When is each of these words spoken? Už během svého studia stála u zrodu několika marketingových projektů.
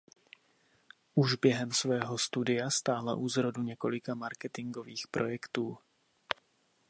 Už 1.15 1.35
během 1.35 1.71
svého 1.71 2.17
studia 2.17 2.69
stála 2.69 3.15
u 3.15 3.29
zrodu 3.29 3.61
několika 3.61 4.15
marketingových 4.15 5.07
projektů. 5.11 5.77